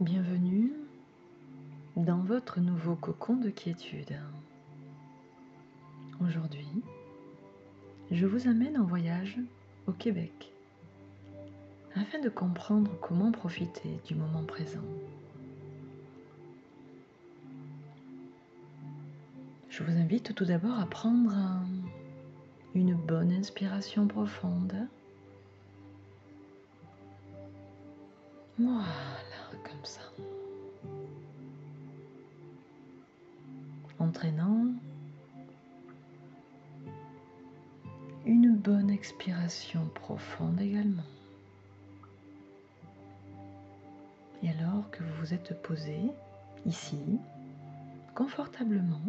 [0.00, 0.72] Bienvenue
[1.96, 4.16] dans votre nouveau cocon de quiétude.
[6.20, 6.68] Aujourd'hui,
[8.12, 9.40] je vous amène en voyage
[9.88, 10.52] au Québec
[11.96, 14.84] afin de comprendre comment profiter du moment présent.
[19.68, 21.34] Je vous invite tout d'abord à prendre
[22.76, 24.76] une bonne inspiration profonde.
[28.58, 28.82] Voilà,
[29.62, 30.00] comme ça.
[34.00, 34.66] Entraînant
[38.26, 41.04] une bonne expiration profonde également.
[44.42, 45.96] Et alors que vous vous êtes posé
[46.66, 46.98] ici,
[48.14, 49.00] confortablement,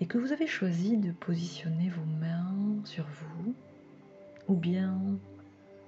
[0.00, 3.54] et que vous avez choisi de positionner vos mains sur vous,
[4.48, 4.98] ou bien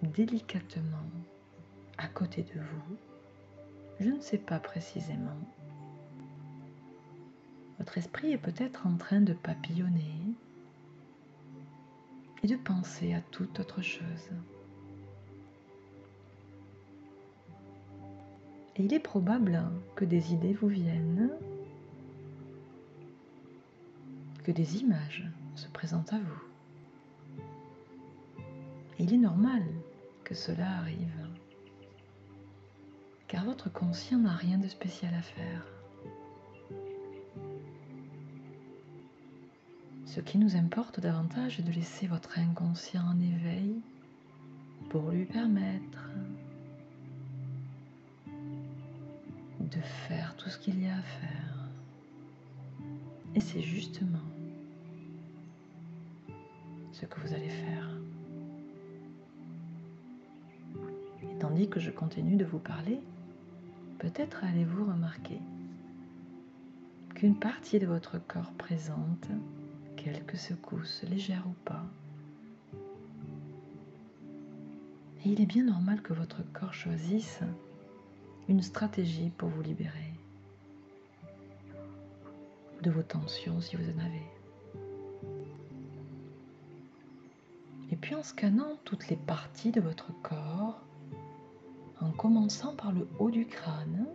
[0.02, 0.98] délicatement
[1.98, 2.96] à côté de vous,
[4.00, 5.38] je ne sais pas précisément.
[7.78, 10.34] Votre esprit est peut-être en train de papillonner
[12.42, 14.30] et de penser à toute autre chose.
[18.76, 19.62] Et il est probable
[19.94, 21.30] que des idées vous viennent,
[24.42, 26.42] que des images se présentent à vous.
[28.98, 29.62] Et il est normal
[30.24, 31.23] que cela arrive,
[33.28, 35.66] car votre conscient n'a rien de spécial à faire.
[40.06, 43.80] Ce qui nous importe davantage est de laisser votre inconscient en éveil
[44.90, 46.08] pour lui permettre
[49.58, 51.68] de faire tout ce qu'il y a à faire.
[53.34, 54.18] Et c'est justement
[56.92, 57.88] ce que vous allez faire.
[61.22, 63.00] Et tandis que je continue de vous parler,
[64.04, 65.40] peut-être allez-vous remarquer
[67.14, 69.28] qu'une partie de votre corps présente
[69.96, 71.86] quelques secousses légères ou pas.
[75.24, 77.40] Et il est bien normal que votre corps choisisse
[78.46, 80.12] une stratégie pour vous libérer
[82.82, 84.82] de vos tensions si vous en avez.
[87.90, 90.83] Et puis en scannant toutes les parties de votre corps,
[92.04, 94.06] en commençant par le haut du crâne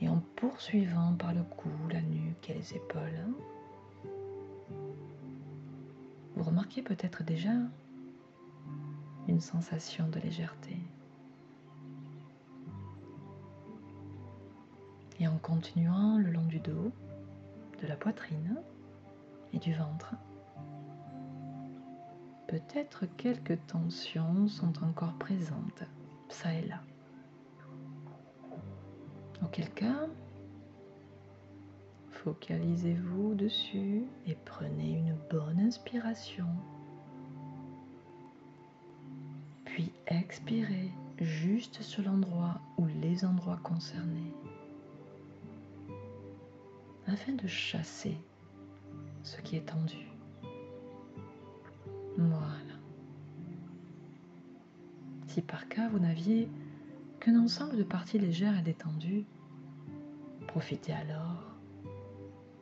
[0.00, 3.26] et en poursuivant par le cou, la nuque et les épaules,
[6.34, 7.52] vous remarquez peut-être déjà
[9.28, 10.76] une sensation de légèreté.
[15.20, 16.90] Et en continuant le long du dos,
[17.80, 18.56] de la poitrine
[19.52, 20.16] et du ventre,
[22.52, 25.84] peut-être quelques tensions sont encore présentes,
[26.28, 26.82] ça et là.
[29.42, 30.06] Auquel cas,
[32.10, 36.46] focalisez-vous dessus et prenez une bonne inspiration.
[39.64, 40.90] Puis expirez
[41.22, 44.34] juste sur l'endroit ou les endroits concernés
[47.06, 48.18] afin de chasser
[49.22, 50.11] ce qui est tendu.
[52.18, 52.52] Voilà.
[55.28, 56.48] Si par cas vous n'aviez
[57.20, 59.24] qu'un ensemble de parties légères et détendues,
[60.46, 61.56] profitez alors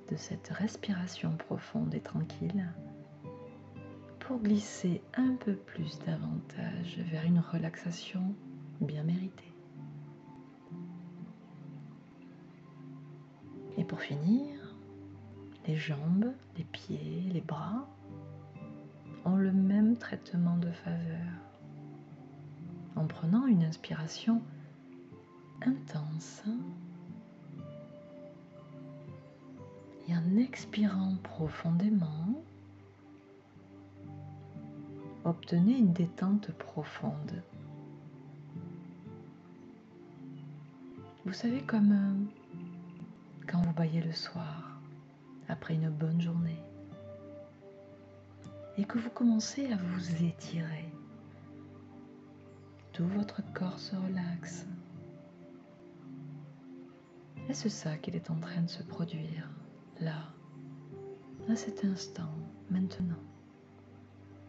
[0.08, 2.68] de cette respiration profonde et tranquille
[4.20, 8.34] pour glisser un peu plus davantage vers une relaxation
[8.80, 9.52] bien méritée.
[13.76, 14.76] Et pour finir,
[15.66, 17.88] les jambes, les pieds, les bras
[19.24, 21.26] ont le même traitement de faveur.
[22.96, 24.42] En prenant une inspiration
[25.62, 26.42] intense
[30.08, 32.42] et en expirant profondément,
[35.24, 37.42] obtenez une détente profonde.
[41.26, 42.14] Vous savez comme euh,
[43.46, 44.80] quand vous baillez le soir,
[45.48, 46.60] après une bonne journée,
[48.80, 50.90] et que vous commencez à vous étirer.
[52.92, 54.66] Tout votre corps se relaxe.
[57.50, 59.50] Est-ce ça qu'il est en train de se produire,
[60.00, 60.32] là,
[61.50, 62.32] à cet instant,
[62.70, 63.22] maintenant?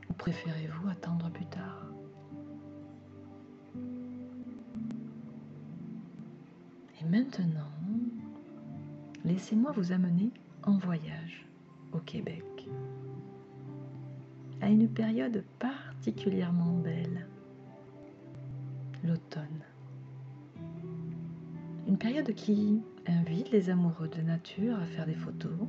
[0.10, 1.88] Ou préférez-vous attendre plus tard?
[7.02, 7.72] Et maintenant,
[9.26, 10.32] laissez-moi vous amener
[10.64, 11.46] en voyage
[11.92, 12.70] au Québec,
[14.62, 17.28] à une période particulièrement belle,
[19.04, 19.64] l'automne.
[21.88, 25.68] Une période qui invite les amoureux de nature à faire des photos.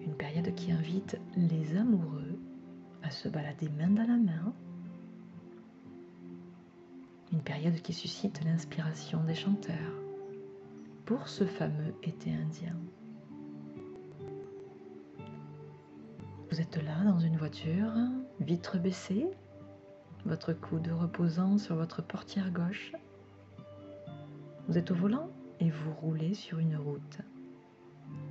[0.00, 2.38] Une période qui invite les amoureux
[3.02, 4.54] à se balader main dans la main.
[7.32, 9.74] Une période qui suscite l'inspiration des chanteurs
[11.04, 12.76] pour ce fameux été indien.
[16.54, 17.90] Vous êtes là dans une voiture,
[18.38, 19.26] vitre baissée,
[20.24, 22.92] votre coude reposant sur votre portière gauche.
[24.68, 27.18] Vous êtes au volant et vous roulez sur une route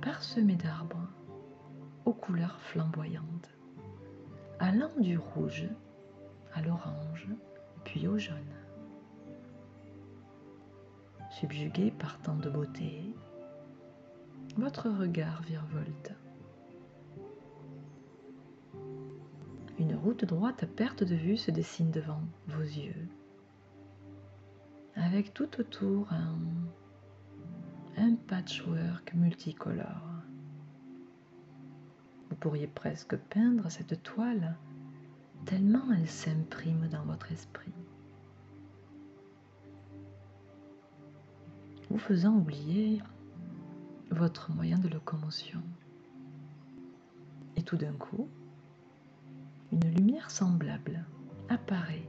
[0.00, 1.06] parsemée d'arbres
[2.06, 3.50] aux couleurs flamboyantes,
[4.58, 5.68] allant du rouge
[6.54, 7.28] à l'orange,
[7.84, 8.38] puis au jaune.
[11.30, 13.14] Subjugué par tant de beauté,
[14.56, 16.14] votre regard virevolte
[20.04, 23.08] route droite à perte de vue se dessine devant vos yeux,
[24.96, 26.36] avec tout autour un,
[27.96, 30.10] un patchwork multicolore.
[32.28, 34.58] Vous pourriez presque peindre cette toile
[35.46, 37.72] tellement elle s'imprime dans votre esprit.
[41.88, 43.00] Vous faisant oublier
[44.10, 45.62] votre moyen de locomotion.
[47.56, 48.28] Et tout d'un coup,
[49.74, 51.04] une lumière semblable
[51.48, 52.08] apparaît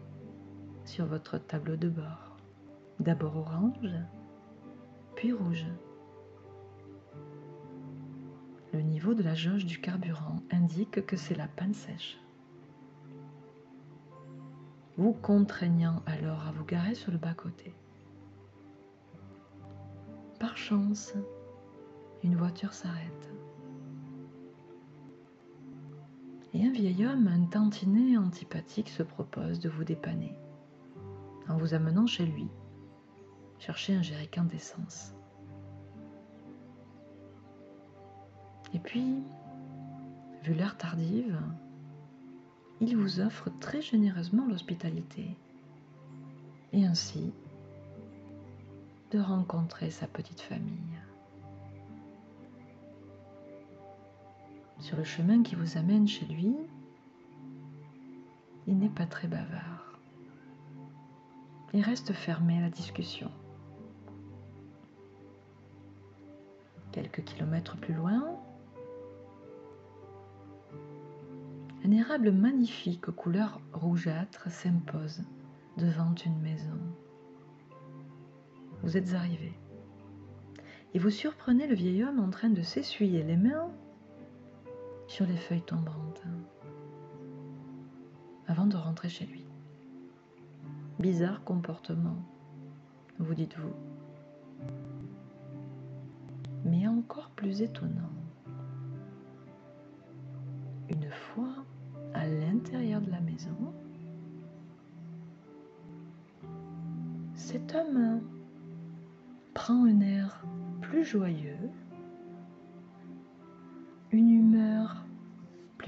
[0.84, 2.38] sur votre tableau de bord.
[3.00, 3.90] D'abord orange,
[5.16, 5.66] puis rouge.
[8.72, 12.20] Le niveau de la jauge du carburant indique que c'est la panne sèche.
[14.98, 17.74] Vous contraignant alors à vous garer sur le bas-côté.
[20.40, 21.16] Par chance,
[22.24, 23.35] une voiture s'arrête.
[26.56, 30.34] Et un vieil homme, un tantinet antipathique, se propose de vous dépanner
[31.50, 32.48] en vous amenant chez lui,
[33.60, 35.13] chercher un jerrycan d'essence.
[38.74, 39.22] Et puis,
[40.44, 41.38] vu l'heure tardive,
[42.80, 45.38] il vous offre très généreusement l'hospitalité
[46.72, 47.34] et ainsi
[49.12, 51.00] de rencontrer sa petite famille.
[54.80, 56.56] Sur le chemin qui vous amène chez lui,
[58.68, 60.00] il n'est pas très bavard.
[61.74, 63.31] Il reste fermé à la discussion.
[66.92, 68.39] Quelques kilomètres plus loin,
[71.83, 75.22] un érable magnifique aux couleurs rougeâtres s'impose
[75.77, 76.80] devant une maison.
[78.83, 79.54] Vous êtes arrivé
[80.94, 83.69] et vous surprenez le vieil homme en train de s'essuyer les mains
[85.07, 86.24] sur les feuilles tombantes
[88.48, 89.46] avant de rentrer chez lui.
[91.00, 92.18] Bizarre comportement,
[93.19, 93.74] vous dites-vous.
[96.63, 98.12] Mais encore plus étonnant,
[100.90, 101.66] une fois
[102.13, 103.74] à l'intérieur de la maison,
[107.34, 108.22] cet homme
[109.53, 110.44] prend un air
[110.82, 111.70] plus joyeux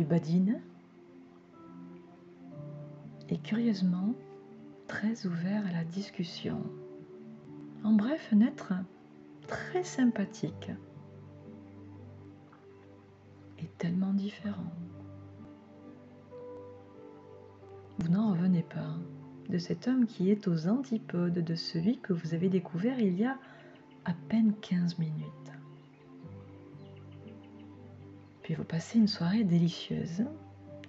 [0.08, 0.62] badine
[3.30, 4.14] et curieusement
[4.88, 6.64] très ouvert à la discussion.
[7.84, 8.74] En bref, un être
[9.48, 10.72] très sympathique
[13.60, 14.72] et tellement différent.
[18.00, 18.96] Vous n'en revenez pas
[19.50, 23.26] de cet homme qui est aux antipodes de celui que vous avez découvert il y
[23.26, 23.38] a
[24.06, 25.37] à peine 15 minutes.
[28.48, 30.24] Puis vous passez une soirée délicieuse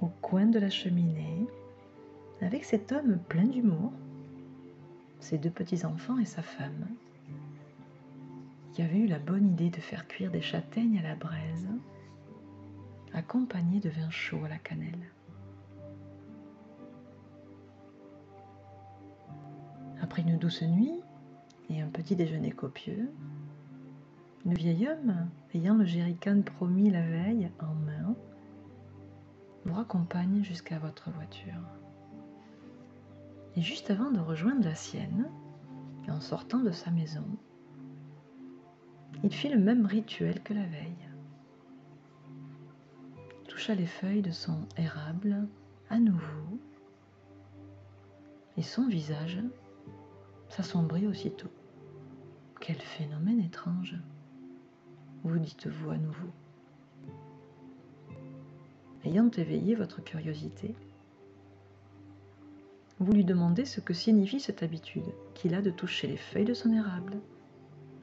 [0.01, 1.45] au coin de la cheminée
[2.41, 3.93] avec cet homme plein d'humour,
[5.19, 6.87] ses deux petits-enfants et sa femme,
[8.73, 11.67] qui avait eu la bonne idée de faire cuire des châtaignes à la braise,
[13.13, 15.11] accompagnés de vin chaud à la cannelle.
[20.01, 21.01] Après une douce nuit
[21.71, 23.11] et un petit déjeuner copieux,
[24.49, 28.17] le vieil homme, ayant le jerrycan promis la veille en main,
[29.65, 31.61] vous raccompagne jusqu'à votre voiture.
[33.57, 35.29] Et juste avant de rejoindre la sienne,
[36.09, 37.27] en sortant de sa maison,
[39.23, 41.09] il fit le même rituel que la veille.
[43.49, 45.47] toucha les feuilles de son érable
[45.91, 46.59] à nouveau,
[48.57, 49.43] et son visage
[50.49, 51.51] s'assombrit aussitôt.
[52.61, 53.97] Quel phénomène étrange
[55.25, 56.29] vous dites-vous à nouveau.
[59.05, 60.75] Ayant éveillé votre curiosité,
[63.01, 66.55] vous lui demandez ce que signifie cette habitude qu'il a de toucher les feuilles de
[66.55, 67.19] son érable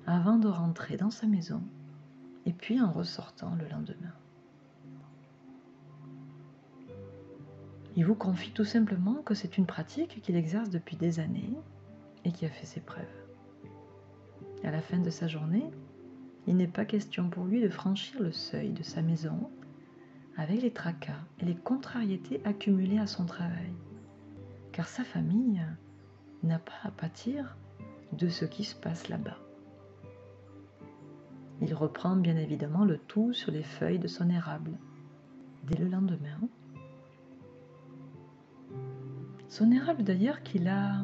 [0.07, 1.61] avant de rentrer dans sa maison
[2.45, 4.13] et puis en ressortant le lendemain.
[7.97, 11.53] Il vous confie tout simplement que c'est une pratique qu'il exerce depuis des années
[12.23, 13.05] et qui a fait ses preuves.
[14.63, 15.71] À la fin de sa journée,
[16.47, 19.49] il n'est pas question pour lui de franchir le seuil de sa maison
[20.37, 23.73] avec les tracas et les contrariétés accumulées à son travail,
[24.71, 25.61] car sa famille
[26.43, 27.57] n'a pas à pâtir
[28.11, 29.39] de ce qui se passe là-bas.
[31.61, 34.71] Il reprend bien évidemment le tout sur les feuilles de son érable.
[35.63, 36.39] Dès le lendemain,
[39.47, 41.01] son érable d'ailleurs qu'il a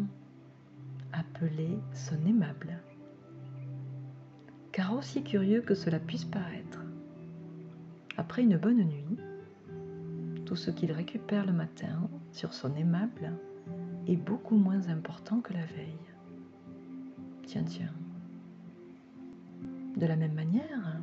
[1.14, 2.78] appelé son aimable.
[4.72, 6.80] Car aussi curieux que cela puisse paraître,
[8.18, 9.18] après une bonne nuit,
[10.46, 13.34] tout ce qu'il récupère le matin sur son aimable
[14.08, 15.96] est beaucoup moins important que la veille.
[17.46, 17.94] Tiens, tiens.
[19.98, 21.02] De la même manière,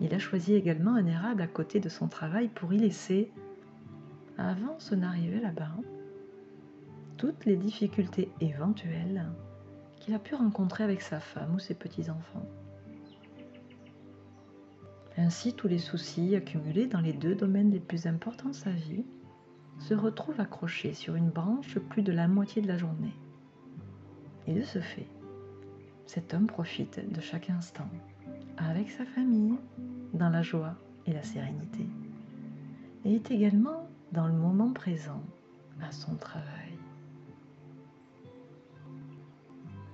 [0.00, 3.30] il a choisi également un érable à côté de son travail pour y laisser,
[4.38, 5.72] avant son arrivée là-bas,
[7.16, 9.26] toutes les difficultés éventuelles
[10.00, 12.46] qu'il a pu rencontrer avec sa femme ou ses petits-enfants.
[15.18, 19.04] Ainsi, tous les soucis accumulés dans les deux domaines les plus importants de sa vie
[19.78, 23.14] se retrouvent accrochés sur une branche plus de la moitié de la journée.
[24.46, 25.08] Et de ce fait,
[26.06, 27.88] cet homme profite de chaque instant
[28.58, 29.56] avec sa famille
[30.14, 30.74] dans la joie
[31.06, 31.86] et la sérénité
[33.04, 35.22] et est également dans le moment présent
[35.80, 36.44] à son travail.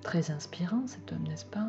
[0.03, 1.69] Très inspirant cet homme, n'est-ce pas?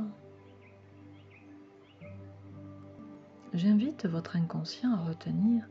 [3.53, 5.69] J'invite votre inconscient à retenir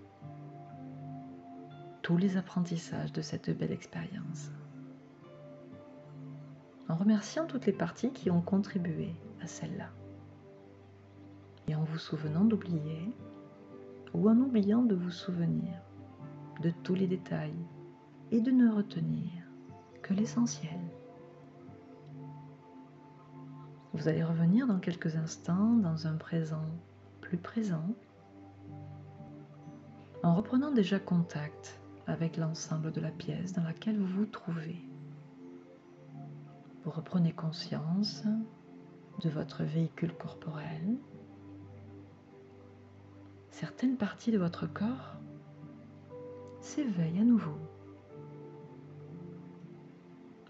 [2.03, 4.53] tous les apprentissages de cette belle expérience
[6.89, 9.89] en remerciant toutes les parties qui ont contribué à celle-là.
[11.67, 13.17] Et en vous souvenant d'oublier
[14.15, 15.73] ou en oubliant de vous souvenir
[16.63, 17.67] de tous les détails
[18.31, 19.33] et de ne retenir
[20.03, 20.79] que l'essentiel.
[23.93, 26.67] Vous allez revenir dans quelques instants dans un présent
[27.23, 27.95] plus présent
[30.23, 34.77] en reprenant déjà contact avec l'ensemble de la pièce dans laquelle vous vous trouvez.
[36.85, 38.25] Vous reprenez conscience
[39.23, 40.99] de votre véhicule corporel.
[43.51, 45.17] Certaines parties de votre corps
[46.61, 47.59] s'éveillent à nouveau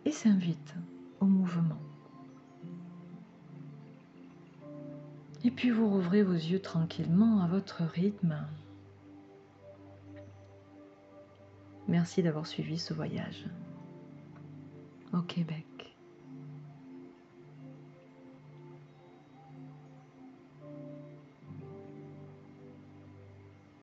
[0.04, 0.74] et s'invitent
[1.20, 1.91] au mouvement.
[5.44, 8.36] Et puis vous rouvrez vos yeux tranquillement à votre rythme.
[11.88, 13.46] Merci d'avoir suivi ce voyage
[15.12, 15.71] au Québec.